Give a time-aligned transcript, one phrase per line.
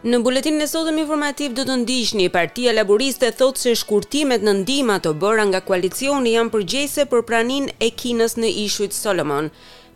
[0.00, 4.94] Në buletin e sotëm informativ do të ndigjni, Partia Laboriste thotë se shkurtimet në ndima
[5.04, 9.50] të bëra nga koalicioni janë përgjese për praninë e Kinës në Ishujt Solomon.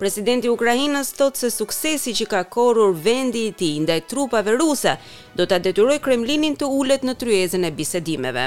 [0.00, 4.94] Presidenti i Ukrainës thotë se suksesi që ka korrur vendi i tij ndaj trupave ruse
[5.36, 8.46] do ta detyrojë Kremlinin të ulet në tryezën e bisedimeve.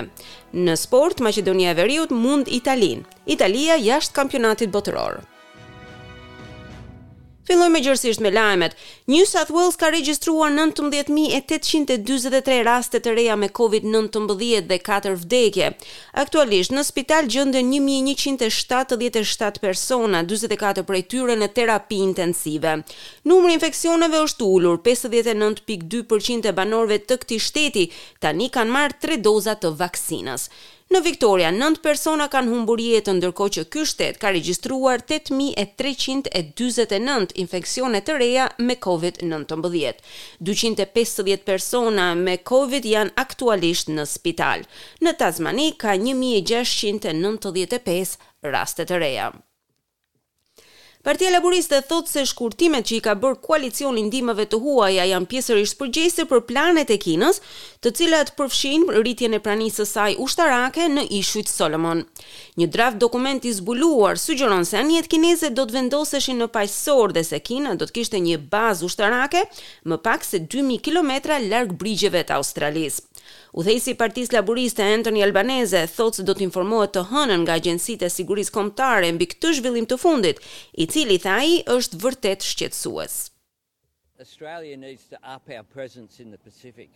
[0.58, 3.06] Në sport, Maqedonia e Veriut mund Italin.
[3.38, 5.22] Italia jashtë kampionatit botëror.
[7.44, 8.72] Filloj me gjërësisht me lajmet.
[9.12, 14.30] New South Wales ka regjistruar 19.843 raste të reja me COVID-19
[14.64, 15.68] dhe 4 vdekje.
[16.24, 22.72] Aktualisht, në spital gjëndë 1.177 persona, 24 prej tyre në terapi intensive.
[23.28, 27.86] Numër infekcioneve është ullur, 59.2% e banorve të këti shteti,
[28.24, 30.44] tani kanë marë 3 doza të vaksinës.
[30.92, 38.00] Në Viktoria, 9 persona kanë humbur jetën ndërkohë që ky shtet ka regjistruar 8349 infeksione
[38.04, 40.04] të reja me COVID-19.
[40.52, 44.60] 250 persona me COVID janë aktualisht në spital.
[45.06, 48.10] Në Tasmani ka 1695
[48.52, 49.30] raste të reja.
[51.10, 55.76] Partia Laboriste thot se shkurtimet që i ka bërë koalicioni ndimave të huaja janë pjesërisht
[55.82, 57.42] përgjese për planet e Kinës,
[57.84, 62.06] të cilat përfshin rritjen e pranisë së saj ushtarake në ishujt Solomon.
[62.56, 67.26] Një draft dokument i zbuluar sugjeron se anijet kineze do të vendoseshin në paqësor dhe
[67.34, 69.44] se Kina do të kishte një bazë ushtarake
[69.92, 73.04] më pak se 2000 kilometra larg brigjeve të Australisë.
[73.62, 78.08] Udhëheqësi i Partisë Laboriste Anthony Albanese thotë se do të informohet të hënën nga agjencitë
[78.10, 80.42] e sigurisë kombëtare mbi këtë zhvillim të fundit,
[80.82, 83.20] i cili tha ai është vërtet shqetësues.
[84.26, 86.90] Australia needs to up our presence in the Pacific.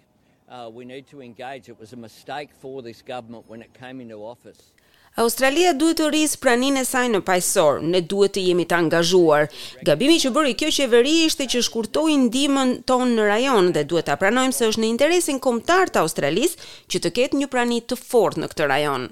[0.48, 1.70] Uh, we need to engage.
[1.70, 4.72] It was a mistake for this government when it came into office.
[5.18, 9.48] Australia duhet të rris pranin e saj në pajësor, ne duhet të jemi të angazhuar.
[9.88, 14.14] Gabimi që bëri kjo qeveri ishte që shkurtoi ndihmën tonë në rajon dhe duhet të
[14.20, 16.54] apranojmë se është në interesin komtar të Australis
[16.94, 19.10] që të ketë një pranit të fort në këtë rajon.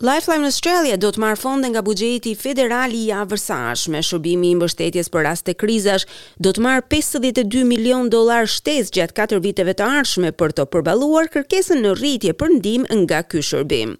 [0.00, 3.02] Lifeline Australia do të marrë fonde nga buxheti federal i
[3.92, 6.06] me shërbimi i mbështetjes për raste krizash,
[6.40, 11.28] do të marrë 52 milion dollar shtes gjatë katër viteve të ardhshme për të përballuar
[11.34, 13.92] kërkesën në rritje për ndihmë nga ky shërbim.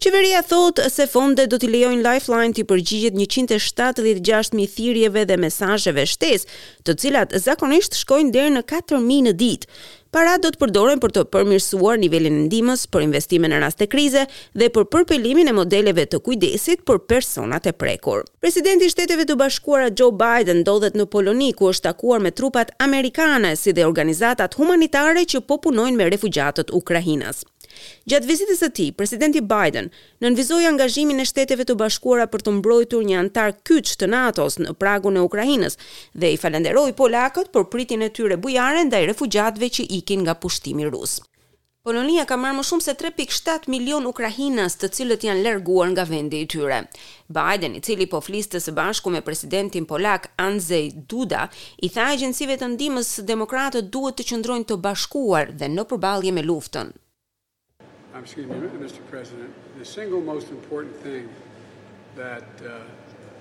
[0.00, 6.48] Qeveria thotë se fondet do të lejojnë Lifeline të përgjigjet 176.000 thirrjeve dhe mesazheve shtes,
[6.88, 9.68] të cilat zakonisht shkojnë deri në 4.000 në ditë.
[10.12, 14.26] Para do të përdoren për të përmirësuar nivelin e ndihmës për investime në raste krize
[14.60, 18.26] dhe për përpëlimin e modeleve të kujdesit për personat e prekur.
[18.44, 22.74] Presidenti i Shteteve të Bashkuara Joe Biden ndodhet në Poloni ku është takuar me trupat
[22.88, 27.40] amerikane si dhe organizatat humanitare që po punojnë me refugjatët ukrainas.
[28.10, 29.88] Gjatë vizitës së tij, presidenti Biden
[30.24, 34.74] nënvizoi angazhimin e Shteteve të Bashkuara për të mbrojtur një antar kyç të NATO-s në
[34.82, 35.78] pragun e Ukrainës
[36.16, 40.88] dhe i falenderoi polakët për pritjen e tyre bujare ndaj refugjatëve që ikin nga pushtimi
[40.92, 41.20] rus.
[41.86, 46.44] Polonia ka marrë më shumë se 3.7 milion ukrainas, të cilët janë larguar nga vendi
[46.44, 46.76] i tyre.
[47.38, 51.48] Biden, i cili po fliste së bashku me presidentin polak Andrzej Duda,
[51.82, 56.46] i tha agjencive të ndihmës demokratë duhet të qëndrojnë të bashkuar dhe në përballje me
[56.46, 56.94] luftën.
[58.14, 59.00] I'm excuse me, Mr.
[59.10, 61.28] President, the single most important thing
[62.14, 62.68] that uh,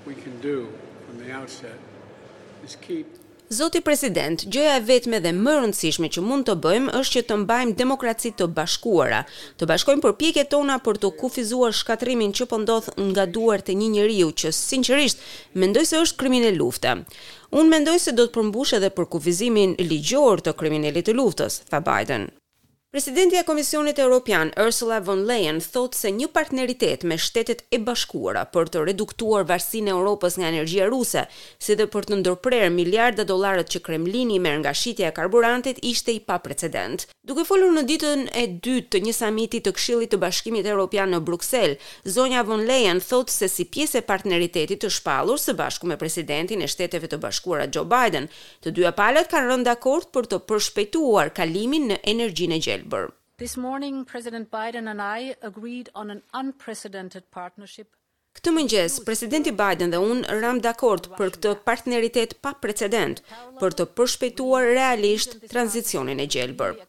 [0.06, 0.68] we can do
[1.06, 1.78] from the outset
[2.66, 3.06] is keep
[3.50, 7.38] Zoti President, gjëja e vetme dhe më rëndësishme që mund të bëjmë është që të
[7.42, 9.20] mbajmë demokracitë të bashkuara,
[9.60, 13.92] të bashkojmë përpjekjet tona për të kufizuar shkatrimin që po ndodh nga duart e një
[13.98, 15.28] njeriu që sinqerisht
[15.60, 16.96] mendoj se është krimin e lufte.
[17.52, 21.84] Unë mendoj se do të përmbush edhe për kufizimin ligjor të kriminalit të luftës, tha
[21.90, 22.32] Biden.
[22.96, 28.42] Presidenti e Komisionit Europian, Ursula von Leyen, thot se një partneritet me shtetet e bashkuara
[28.52, 31.24] për të reduktuar varsin e Europës nga energjia ruse,
[31.56, 36.12] si dhe për të ndërprer miljarda dolarët që Kremlini me nga shqitja e karburantit, ishte
[36.12, 37.06] i pa precedent.
[37.24, 41.22] Duke folur në ditën e dytë të një samiti të kshilit të bashkimit Europian në
[41.28, 46.00] Bruxelles, zonja von Leyen thot se si pjesë e partneritetit të shpalur së bashku me
[46.02, 48.28] presidentin e shteteve të bashkuara Joe Biden,
[48.66, 52.81] të dyja palet kanë rënda kort për të përshpejtuar kalimin në energjin e gjelë.
[53.38, 57.88] This morning President Biden and I agreed on an unprecedented partnership.
[58.38, 63.20] Këtë mëngjes, presidenti Biden dhe unë ram dakord për këtë partneritet pa precedent
[63.62, 66.80] për të përshpejtuar realisht tranzicionin e gjelbër.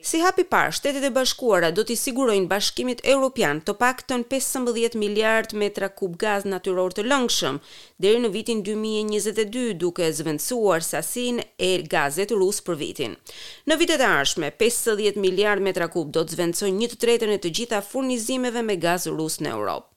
[0.00, 5.50] Si hapi parë, Shtetet e Bashkuara do të sigurojnë Bashkimit Evropian të paktën 15 miliard
[5.58, 7.58] metra kub gaz natyror të lëngshëm
[8.04, 13.18] deri në vitin 2022, duke zvendësuar sasinë e gazet rus për vitin.
[13.66, 17.82] Në vitet e ardhshme, 50 miliard metra kub do të zvendësojnë 1/3 e të gjitha
[17.90, 19.87] furnizimeve me gaz rus në Europë.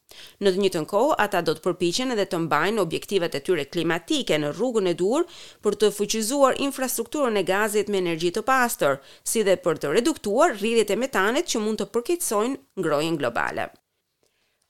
[0.45, 4.39] Në të njëjtën kohë, ata do të përpiqen edhe të mbajnë objektivat e tyre klimatike
[4.43, 5.27] në rrugën e dur
[5.67, 8.99] për të fuqizuar infrastrukturën e gazit me energji të pastër,
[9.33, 13.69] si dhe për të reduktuar rrjedhjet e metanit që mund të përkeqësojnë ngrohjen globale.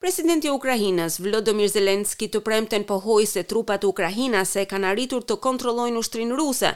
[0.02, 6.00] Presidenti i Ukrainës Volodymyr Zelensky të premten pohoi se trupat ukrainase kanë arritur të kontrollojnë
[6.00, 6.72] ushtrinë ruse,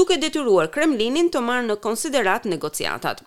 [0.00, 3.22] duke detyruar Kremlinin të marrë në konsiderat negociatat.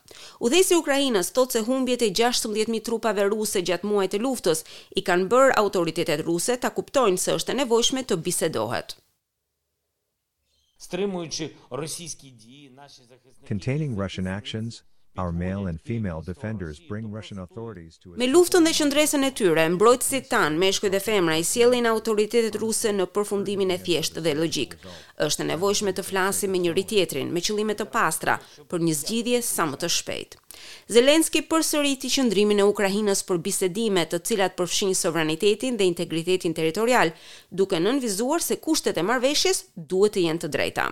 [0.50, 4.62] Udhësi i Ukrainës thotë se humbjet e 16000 trupave ruse gjatë muajit të luftës
[5.01, 8.98] i kanë bërë autoritetet ruse ta kuptojnë se është e nevojshme të bisedohet.
[13.50, 14.84] Containing Russian actions,
[15.17, 19.63] Our male and female defenders bring Russian authorities to Me luftën dhe qendresën e tyre,
[19.73, 24.75] mbrojtësit tan, meshkujt dhe femra i sjellin autoritetet ruse në përfundimin e thjeshtë dhe logjik.
[25.27, 28.38] Është nevojshme të flasim me njëri tjetrin me qëllime të pastra
[28.69, 30.41] për një zgjidhje sa më të shpejtë.
[30.95, 37.13] Zelenski përsëriti qëndrimin e Ukrainës për bisedime të cilat përfshin sovranitetin dhe integritetin territorial,
[37.50, 40.89] duke nënvizuar se kushtet e marrëveshjes duhet të jenë të drejta.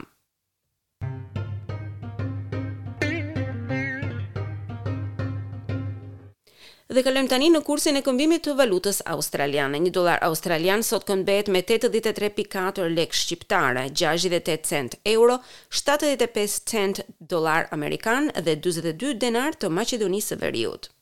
[6.88, 9.82] Dhe kalojmë tani në kursin e këmbimit të valutës australiane.
[9.88, 15.38] 1 dollar australian sot konvertohet me 83.4 lekë shqiptare, 68 cent euro,
[15.84, 17.04] 75 cent
[17.36, 20.94] dollar amerikan dhe 42 denar të Maqedonisë së Veriut.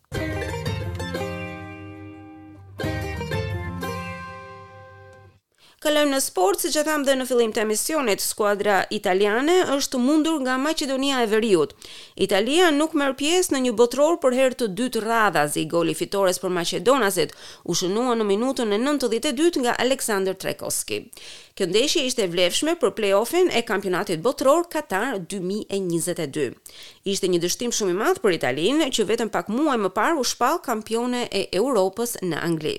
[5.83, 10.38] Kalojmë në sport, siç e tham dhe në fillim të emisionit, skuadra italiane është mundur
[10.45, 11.74] nga Maqedonia e Veriut.
[12.16, 15.66] Italia nuk merr pjesë në një botror për herë të dytë radhazi.
[15.74, 17.36] Goli fitores për maqedonasit
[17.68, 21.01] u shënua në minutën e 92 nga Aleksandr Trekoski.
[21.56, 26.54] Kjo ndeshje ishte e vlefshme për play-offin e kampionatit botror Qatar 2022.
[27.04, 30.24] Ishte një dështim shumë i madh për Italinë që vetëm pak muaj më parë u
[30.31, 32.78] shpall kampione e Europës në Angli.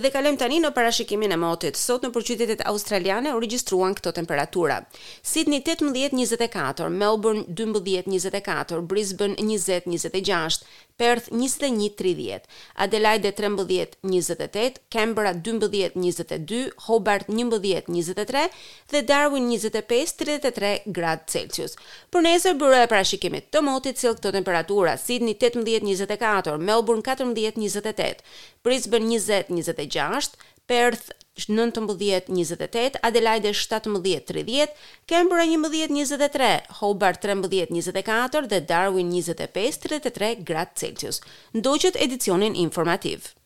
[0.00, 1.76] Dhe kalojm tani në parashikimin e motit.
[1.76, 4.78] Sot në përqytetet australiane u regjistruan këto temperatura.
[5.30, 10.64] Sydney 18-24, Melbourne 12-24, Brisbane 20-26,
[11.02, 12.46] Perth 21-30,
[12.84, 18.46] Adelaide 13-28, Canberra 12-22, Hobart 11-23
[18.94, 21.76] dhe Darwin 25-33 gradë Celsius.
[22.12, 24.96] Për nesër bërë e parashikimit të motit cilë këto temperatura.
[25.04, 28.24] Sydney 18-24, Melbourne 14-28,
[28.64, 30.36] Brisbane 20-26, 26,
[30.66, 34.66] Perth 19-28, Adelaide 17-30,
[35.06, 41.20] Kembera 11-23, Hobart 13-24 dhe Darwin 25-33 grad Celsius.
[41.54, 43.41] Ndoqët edicionin informativë.